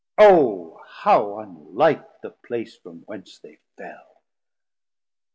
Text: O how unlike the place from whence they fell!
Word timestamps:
O 0.17 0.81
how 0.87 1.37
unlike 1.37 2.21
the 2.21 2.31
place 2.31 2.75
from 2.75 3.01
whence 3.01 3.37
they 3.37 3.59
fell! 3.77 4.23